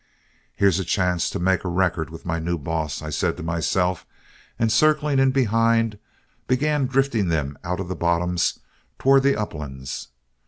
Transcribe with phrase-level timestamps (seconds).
[0.55, 4.03] 'Here's a chance to make a record with my new boss,' I said to myself,
[4.57, 5.99] and circling in behind,
[6.47, 8.57] began drifting them out of the bottoms
[8.97, 10.07] towards the uplands.